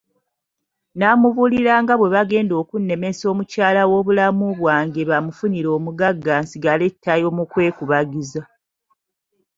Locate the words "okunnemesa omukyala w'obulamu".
2.61-4.47